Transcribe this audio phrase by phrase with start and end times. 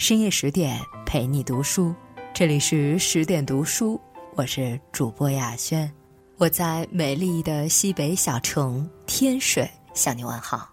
[0.00, 1.94] 深夜十点陪你读书，
[2.32, 4.00] 这里是十点读书，
[4.34, 5.92] 我是主播雅轩，
[6.38, 10.72] 我在美丽的西北小城天水向你问好。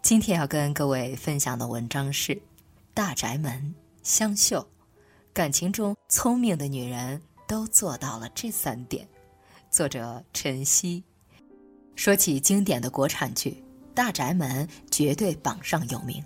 [0.00, 2.32] 今天要跟各位分享的文章是
[2.94, 3.52] 《大宅门》
[4.02, 4.66] 香秀，
[5.34, 9.06] 感情中聪明的女人都做到了这三点。
[9.68, 11.04] 作者陈曦。
[11.96, 13.50] 说起经典的国产剧，
[13.92, 16.24] 《大宅门》绝对榜上有名。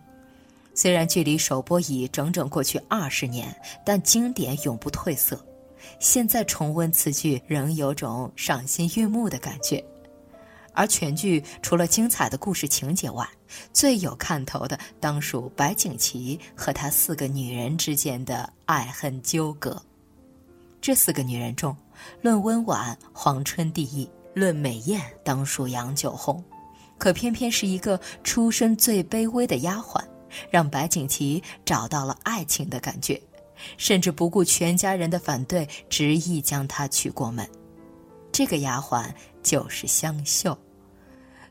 [0.74, 3.54] 虽然距离首播已整整过去二十年，
[3.84, 5.38] 但经典永不褪色。
[5.98, 9.84] 现在重温此剧，仍有种赏心悦目的感觉。
[10.74, 13.28] 而全剧除了精彩的故事情节外，
[13.74, 19.80] 最有看头的当属白景琦和他四个女人之间的爱恨纠葛。
[20.80, 21.76] 这四个女人中，
[22.22, 26.42] 论温婉，黄春第一；论美艳，当属杨九红。
[26.96, 30.02] 可偏偏是一个出身最卑微的丫鬟。
[30.50, 33.20] 让白景琦找到了爱情的感觉，
[33.76, 37.48] 甚至不顾全家人的反对，执意将她娶过门。
[38.30, 40.56] 这个丫鬟就是香秀。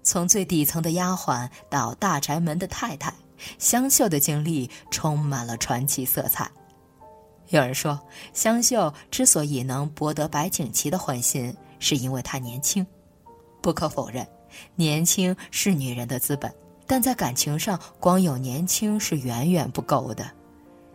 [0.04, 3.14] 从最底层的丫鬟到大宅门的太太，
[3.60, 6.50] 香秀的经历充满了传奇色彩。
[7.50, 8.00] 有人说，
[8.34, 12.86] 香秀之所以能博得白景琦的欢心，是因为她年轻。
[13.62, 14.26] 不可否认，
[14.76, 16.52] 年轻是女人的资本。
[16.92, 20.30] 但在感情上，光有年轻是远远不够的。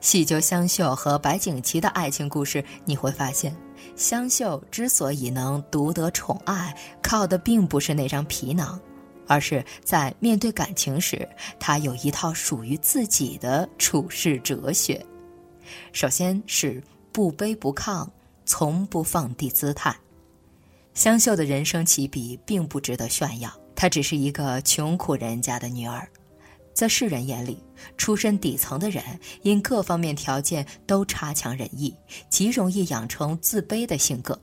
[0.03, 3.56] 细究香秀和白景琦的爱情故事，你会发现，
[3.97, 8.78] 香秀之所以能独得宠爱，靠的并不是那张皮囊，
[9.27, 11.27] 而是在面对感情时，
[11.58, 15.03] 她有一套属于自己的处世哲学。
[15.94, 18.06] 首先是不卑不亢，
[18.44, 19.97] 从不放低姿态。
[20.92, 23.50] 香秀的人生起笔并不值得炫耀。
[23.77, 26.08] 她只是一个穷苦人家的女儿，
[26.74, 27.62] 在世人眼里，
[27.96, 29.05] 出身底层的人
[29.42, 31.94] 因各方面条件都差强人意，
[32.30, 34.41] 极容易养成自卑的性格。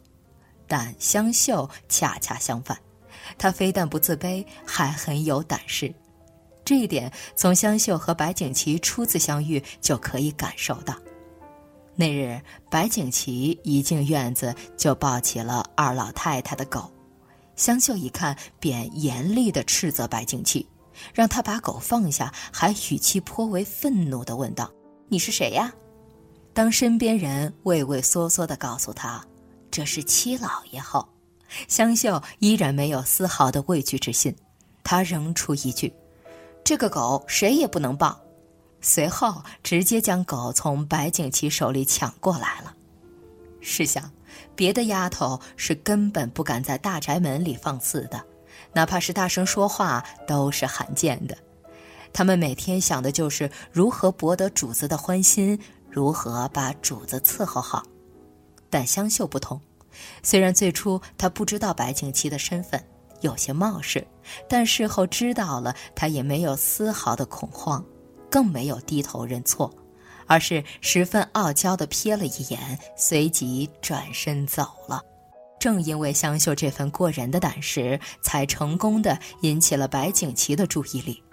[0.67, 2.77] 但香秀恰恰相反，
[3.37, 5.93] 她非但不自卑，还很有胆识。
[6.63, 10.95] 这一点从香秀和白景琦初次相遇就可以感受到。
[11.95, 12.41] 那日，
[12.71, 16.89] 白景琦一进院子就抱起了二老太太的狗。
[17.55, 20.67] 香秀一看，便严厉地斥责白景琦，
[21.13, 24.71] 让他把狗放下，还语气颇为愤怒地问道
[25.07, 25.73] ：“你是谁呀？”
[26.53, 29.25] 当身边人畏畏缩缩地告诉他
[29.71, 31.07] 这是七老爷后，
[31.67, 34.35] 香秀依然没有丝毫的畏惧之心，
[34.83, 35.93] 他扔出一句
[36.63, 38.19] ：“这个狗谁也不能抱。”
[38.81, 42.75] 随后直接将狗从白景琦手里抢过来了。
[43.61, 44.11] 试想。
[44.55, 48.23] 别的丫头是根本不敢在大宅门里放肆的，
[48.73, 51.37] 哪怕是大声说话都是罕见的。
[52.11, 57.83] 她们每天想的就是如何博得主子的欢心，如何把主子伺候好。
[58.69, 59.59] 但香秀不同，
[60.21, 62.83] 虽然最初她不知道白景琦的身份，
[63.21, 64.05] 有些冒失，
[64.47, 67.83] 但事后知道了，她也没有丝毫的恐慌，
[68.29, 69.73] 更没有低头认错。
[70.27, 75.01] 而是十分傲娇地瞥了一眼，随即转身走了。
[75.59, 81.23] 正因为香秀这份过人的胆识，才成功地引起了白景琦的注意力。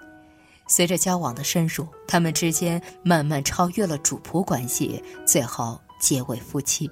[0.69, 6.89] 随着交往的深入，他们之间慢慢超越了主仆关系，最后结为夫妻。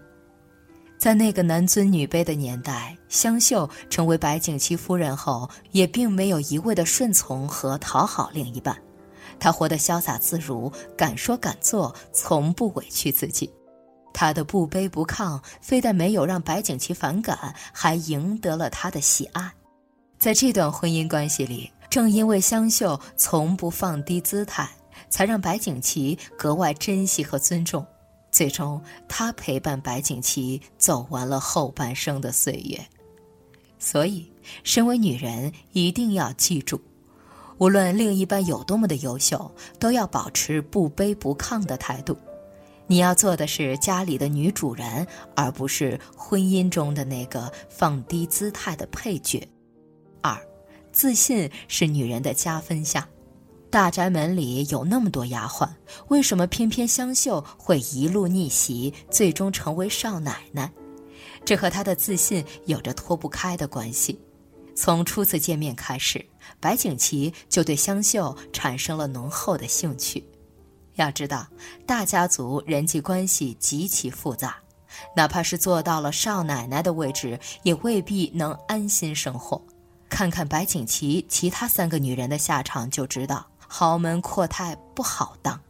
[0.98, 8.76] 在那个男尊女卑的年代，香秀成为白景琦夫人后，也并没有一味的顺从和讨好另一半。
[9.38, 13.50] 她活得潇洒自如，敢说敢做，从不委屈自己。
[14.12, 19.52] 她的不卑不亢，非但没有让白景琦反感，还赢得了他的喜爱。
[20.18, 24.68] 在这段婚姻关系里，正因为香秀从不放低姿态，
[25.08, 27.86] 才让白景琦格外珍惜和尊重。
[28.32, 32.84] 最终，她陪伴白景琦走完了后半生的岁月。
[33.78, 34.28] 所以，
[34.64, 36.80] 身为女人，一定要记住。
[37.58, 42.16] 无论另一半有多么的优秀，都要保持不卑不亢的态度。
[42.86, 49.46] 你要做的是家里的女主人，而不是婚姻中的那个放低姿态的配角。
[50.22, 50.40] 二，
[50.92, 53.06] 自信是女人的加分项。
[53.70, 55.68] 大宅门里有那么多丫鬟，
[56.08, 60.72] 为什么偏偏香秀会一路逆袭，最终成为少奶奶？
[61.44, 64.18] 这和她的自信有着脱不开的关系。
[64.78, 66.24] 从初次见面开始，
[66.60, 70.24] 白景琦就对香秀产生了浓厚的兴趣。
[70.94, 71.44] 要知道，
[71.84, 74.56] 大家族人际关系极其复杂，
[75.16, 79.60] 哪怕是做到了少奶奶的位置，也未必能安心生活。
[80.08, 85.60] 看看白景琦其他三个女人的下场，就知道豪门阔太不好当。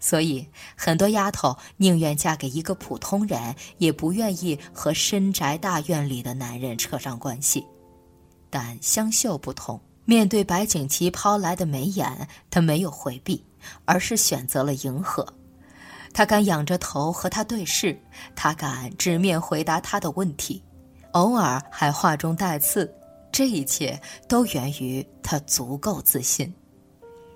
[0.00, 7.62] 所以很多丫头宁愿嫁给一个普通人，也不愿意和深宅大院里的男人扯上关系。
[8.52, 13.42] 但香秀不同，面对白景琦抛来的眉眼，她没有回避，
[13.86, 15.26] 而是选择了迎合。
[16.12, 17.98] 她敢仰着头和他对视，
[18.36, 20.62] 她敢直面回答他的问题，
[21.12, 22.94] 偶尔还话中带刺。
[23.32, 26.52] 这一切都源于她足够自信。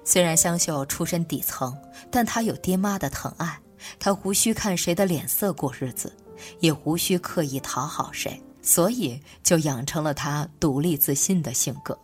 [0.05, 1.75] 虽然香秀出身底层，
[2.11, 3.59] 但她有爹妈的疼爱，
[3.99, 6.15] 她无需看谁的脸色过日子，
[6.61, 11.97] 也无需刻意讨好谁，所以就养成了他独立自信的性格。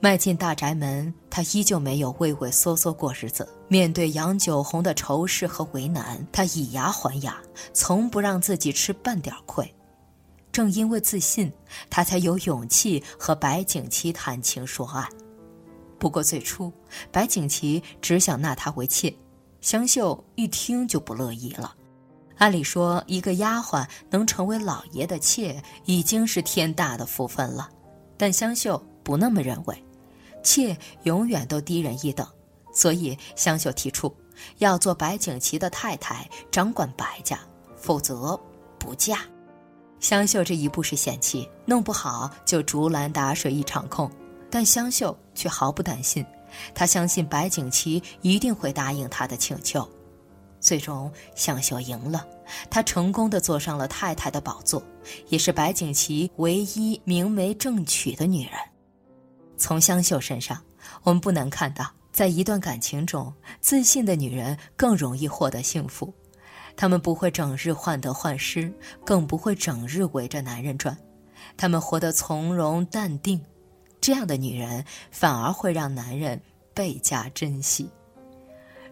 [0.00, 3.48] 迈进大宅门，他依旧没有畏畏缩缩过日子。
[3.68, 7.40] 面对杨九红的仇视和为难，他以牙还牙，
[7.72, 9.72] 从不让自己吃半点亏。
[10.52, 11.50] 正因为自信，
[11.88, 15.08] 他才有勇气和白景琦谈情说爱。
[15.98, 16.72] 不过最初，
[17.10, 19.14] 白景琦只想纳她为妾，
[19.60, 21.74] 香秀一听就不乐意了。
[22.38, 27.68] 按理说，一个丫鬟能成为老爷的妾，已经是天大的福分了。
[28.16, 29.84] 但香秀不那么认为，
[30.42, 32.26] 妾永远都低人一等，
[32.72, 34.14] 所以香秀提出
[34.58, 37.38] 要做白景琦的太太，掌管白家，
[37.76, 38.38] 否则
[38.78, 39.20] 不嫁。
[39.98, 44.10] 香秀这一步是险棋，弄不好就竹篮打水一场空。
[44.50, 46.24] 但香秀却毫不担心，
[46.74, 49.88] 她相信白景琦一定会答应她的请求。
[50.66, 52.26] 最终，香秀赢了，
[52.68, 54.82] 她成功的坐上了太太的宝座，
[55.28, 58.54] 也是白景琦唯一明媒正娶的女人。
[59.56, 60.60] 从香秀身上，
[61.04, 66.12] 我们不难看到，在一段感情中，自信的女人更容易获得幸福。
[66.76, 68.72] 她们不会整日患得患失，
[69.04, 70.98] 更不会整日围着男人转，
[71.56, 73.40] 她们活得从容淡定。
[74.00, 76.40] 这样的女人反而会让男人
[76.74, 77.88] 倍加珍惜。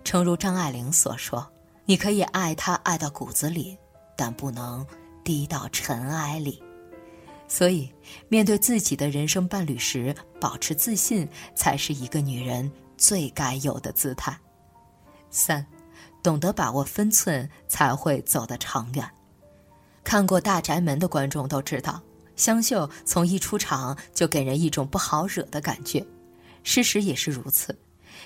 [0.05, 1.47] 诚如张爱玲所说
[1.85, 3.77] ：“你可以爱他爱到骨子里，
[4.17, 4.87] 但不能
[5.23, 6.63] 低到尘埃里。”
[7.47, 7.93] 所以，
[8.29, 14.37] 面对自己的人生伴侣时，保持自信才是一个女人最该有的姿态。
[15.31, 15.65] 三，
[16.23, 19.09] 懂得把握分寸，才会走得长远。
[20.03, 22.03] 看过《大宅门》的观众都知道。
[22.37, 26.05] 香秀从一出场就给人一种不好惹的感觉，
[26.65, 27.79] 事实也是如此。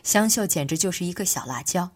[0.03, 1.91] 香秀简直就是一个小辣椒，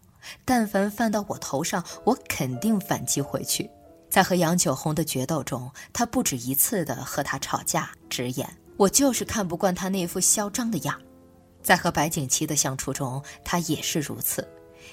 [0.45, 3.71] 但凡犯到我头上，我肯定反击回去。
[4.11, 11.01] 在和杨九红的决斗中，她不止一次的和他吵架，直言我就是看不惯他那副嚣张的样。
[11.63, 14.47] 在和白景琦的相处中，她也是如此，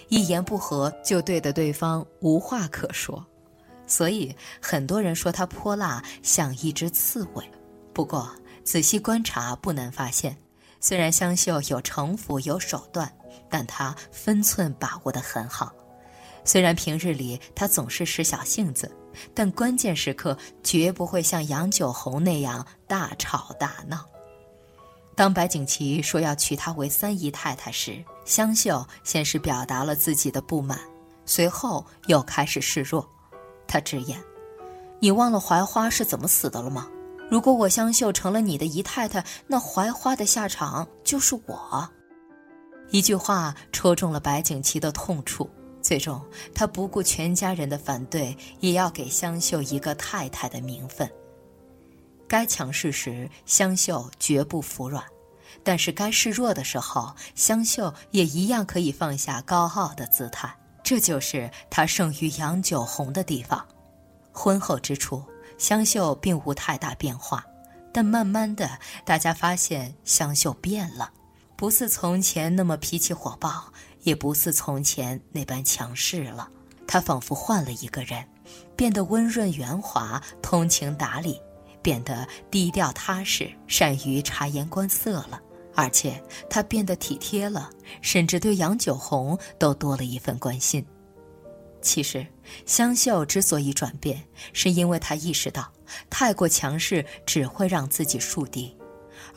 [0.08, 3.26] 一言不合就对的对方无话可说。
[3.88, 7.44] 所以很多人说她泼辣，像一只刺猬。
[7.92, 8.30] 不过
[8.64, 10.38] 仔细观察，不难发现，
[10.80, 13.12] 虽然香秀有城府、有手段，
[13.50, 15.72] 但他分寸把握得很好。
[16.44, 18.92] 虽然平日里他总是使小性子，
[19.36, 24.04] 但关键时刻绝不会像杨九红那样大吵大闹。
[25.16, 30.80] 当白景琦说要娶她为三姨太太时，香秀先是表达了自己的不满，
[31.26, 33.08] 随后又开始示弱。
[33.68, 34.18] 他直言
[35.00, 36.88] ：“你忘了槐花是怎么死的了吗？
[37.30, 41.88] 如果我香秀成了你的姨太太，那槐花的下场就是我。”
[42.92, 45.50] 一句话戳中了白景琦的痛处，
[45.82, 46.20] 最终
[46.54, 51.10] 他不顾全家人的反对，也要给香秀一个太太的名分。
[52.28, 55.04] 该强势时，香秀绝不服软；
[55.64, 60.56] 但是该示弱的时候，香秀也一样可以放下高傲的姿态。
[60.84, 63.64] 这就是她胜于杨九红的地方。
[64.32, 65.24] 婚后之初，
[65.58, 67.46] 香秀并无太大变化，
[67.92, 71.12] 但慢慢的，大家发现香秀变了，
[71.60, 73.74] 不似从前那么脾气火爆，
[74.04, 76.50] 也不似从前那般强势了。
[76.88, 78.26] 他仿佛换了一个人，
[78.78, 81.38] 变得温润圆滑、通情达理，
[81.82, 85.42] 变得低调踏实、善于察言观色了。
[85.76, 87.70] 而且他变得体贴了，
[88.02, 90.86] 甚至对杨九红都多了一份关心。
[91.82, 92.26] 其实，
[92.66, 94.24] 香秀之所以转变，
[94.54, 95.70] 是因为她意识到，
[96.10, 98.74] 太过强势只会让自己树敌，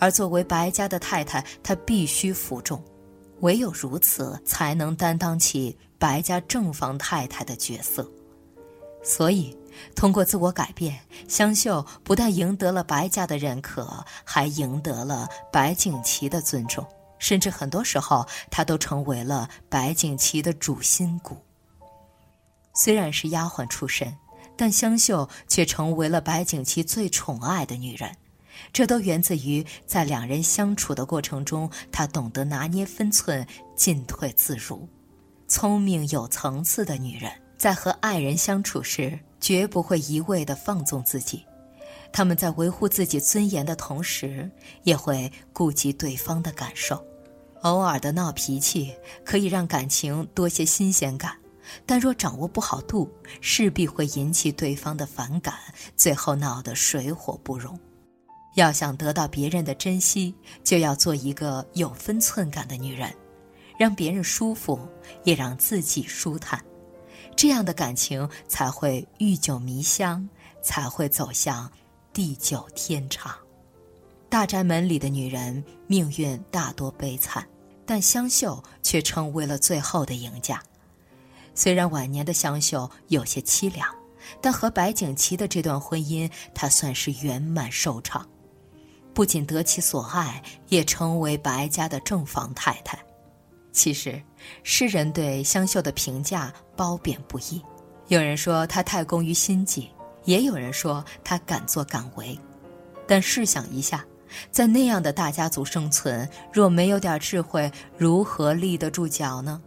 [0.03, 2.83] 而作为白家的太太，她必须服众，
[3.39, 8.05] 唯有如此，才能担当起白家正房太太的角色。
[9.01, 9.57] 所以。
[9.95, 16.87] 通过自我改变，香秀不但赢得了白家的认可，还赢得了白景琦的尊重，
[17.19, 21.39] 甚至很多时候，她都成为了白景琦的主心骨。
[22.75, 24.15] 虽然是丫鬟出身，
[24.59, 28.15] 但香秀却成为了白景琦最宠爱的女人，
[28.73, 34.89] 这都源自于在两人相处的过程中，她懂得拿捏分寸，进退自如。
[35.49, 41.45] 聪明有层次的女人，在和爱人相处时，绝不会一味地放纵自己。
[42.13, 44.51] 他们在维护自己尊严的同时，
[44.83, 47.03] 也会顾及对方的感受。
[47.63, 48.93] 偶尔的闹脾气
[49.25, 51.37] 可以让感情多些新鲜感，
[51.87, 55.55] 但若掌握不好度，势必会引起对方的反感，
[55.97, 57.79] 最后闹得水火不容。
[58.55, 63.13] 要想得到别人的珍惜，就要做一个有分寸感的女人。
[63.79, 64.79] 让别人舒服，
[65.25, 66.63] 也让自己舒坦，
[67.35, 70.29] 这样的感情才会愈久弥香，
[70.63, 71.69] 才会走向
[72.13, 73.35] 地久天长。
[74.29, 77.45] 大宅门里的女人命运大多悲惨，
[77.85, 80.63] 但香秀却成为了最后的赢家。
[81.55, 83.89] 虽然晚年的香秀有些凄凉，
[84.41, 88.29] 但和白景琦的这段婚姻，她算是圆满收场，
[89.15, 92.99] 不仅得其所爱，也成为白家的正房太太。
[93.73, 94.21] 其实，
[94.63, 97.63] 世人对香秀的评价褒贬不一。
[98.09, 99.91] 有人说她太工于心计，
[100.25, 102.39] 也有人说她敢作敢为。
[103.07, 104.05] 但试想一下，
[104.51, 109.61] 在那样的大家族生存，若没有点智慧，如何立得住脚呢？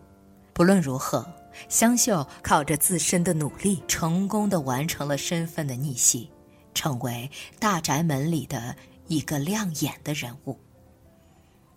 [0.54, 1.26] 不论如何，
[1.68, 6.30] 香秀靠着自身的努力，成功的完成了身份的逆袭，
[6.74, 8.76] 成为大宅门里的
[9.08, 10.58] 一个亮眼的人物。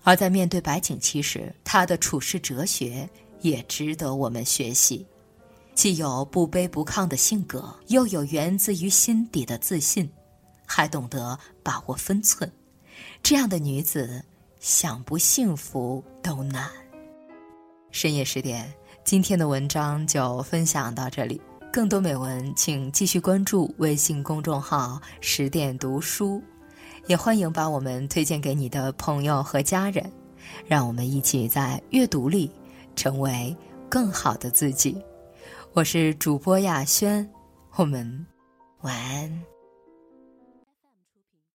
[0.04, 3.08] 而在面对白景琦时，他的处世哲学
[3.40, 5.06] 也值得我们学习，
[5.74, 10.10] 既有不卑不亢的性格，又有源自于心底的自信，
[10.64, 12.50] 还懂得把握分寸。
[13.22, 14.24] 这样的女子，
[14.60, 16.70] 想不幸福都难。
[17.90, 18.72] 深夜十点，
[19.04, 21.40] 今天的文章就分享到这里。
[21.70, 26.42] 更多美文，请继续关注微信公众号“十点读书”。
[27.06, 30.10] 也欢迎把我们推荐给你的朋友和家人，
[30.66, 32.50] 让我们一起在阅读里
[32.96, 33.56] 成为
[33.88, 35.00] 更好的自己。
[35.72, 37.28] 我是主播亚轩，
[37.76, 38.26] 我们
[38.82, 39.57] 晚安。